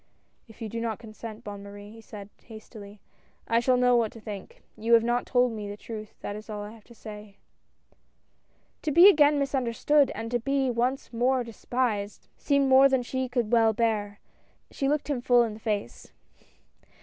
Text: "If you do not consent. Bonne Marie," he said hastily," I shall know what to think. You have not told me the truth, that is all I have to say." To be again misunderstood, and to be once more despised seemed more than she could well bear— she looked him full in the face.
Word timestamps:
"If 0.47 0.63
you 0.63 0.67
do 0.67 0.81
not 0.81 0.97
consent. 0.97 1.43
Bonne 1.43 1.61
Marie," 1.61 1.91
he 1.91 2.01
said 2.01 2.29
hastily," 2.45 2.99
I 3.47 3.59
shall 3.59 3.77
know 3.77 3.95
what 3.95 4.11
to 4.13 4.19
think. 4.19 4.63
You 4.75 4.95
have 4.95 5.03
not 5.03 5.27
told 5.27 5.51
me 5.51 5.69
the 5.69 5.77
truth, 5.77 6.15
that 6.21 6.35
is 6.35 6.49
all 6.49 6.63
I 6.63 6.71
have 6.71 6.85
to 6.85 6.95
say." 6.95 7.37
To 8.81 8.89
be 8.89 9.07
again 9.07 9.37
misunderstood, 9.37 10.11
and 10.15 10.31
to 10.31 10.39
be 10.39 10.71
once 10.71 11.13
more 11.13 11.43
despised 11.43 12.29
seemed 12.35 12.67
more 12.67 12.89
than 12.89 13.03
she 13.03 13.29
could 13.29 13.51
well 13.51 13.73
bear— 13.73 14.19
she 14.71 14.89
looked 14.89 15.07
him 15.07 15.21
full 15.21 15.43
in 15.43 15.53
the 15.53 15.59
face. 15.59 16.11